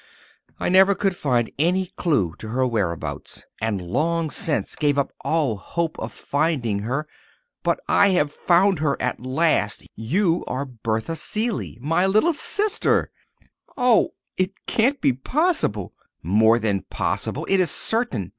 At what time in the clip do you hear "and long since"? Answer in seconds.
3.61-4.75